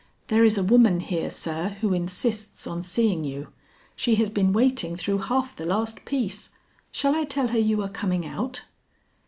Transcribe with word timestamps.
"There 0.29 0.43
is 0.43 0.57
a 0.57 0.63
woman 0.63 0.99
here, 0.99 1.29
sir, 1.29 1.77
who 1.81 1.93
insists 1.93 2.65
on 2.65 2.81
seeing 2.81 3.23
you; 3.23 3.49
she 3.95 4.15
has 4.15 4.31
been 4.31 4.51
waiting 4.51 4.95
through 4.95 5.19
half 5.19 5.55
the 5.55 5.63
last 5.63 6.05
piece. 6.05 6.49
Shall 6.91 7.13
I 7.15 7.23
tell 7.23 7.49
her 7.49 7.59
you 7.59 7.83
are 7.83 7.87
coming 7.87 8.25
out?" 8.25 8.63